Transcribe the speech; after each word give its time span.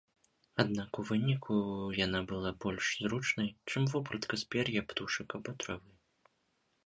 Аднак 0.61 0.89
у 1.01 1.03
выніку 1.09 1.57
яна 2.05 2.21
была 2.31 2.51
больш 2.63 2.85
зручнай, 3.03 3.49
чым 3.73 3.81
вопратка 3.93 4.33
з 4.43 4.49
пер'я 4.55 4.81
птушак 4.95 5.27
або 5.41 5.51
травы. 5.65 5.91